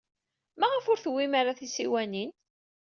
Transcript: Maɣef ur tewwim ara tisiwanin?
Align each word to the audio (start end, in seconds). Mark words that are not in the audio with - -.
Maɣef 0.59 0.85
ur 0.91 0.99
tewwim 0.99 1.33
ara 1.39 1.57
tisiwanin? 1.59 2.31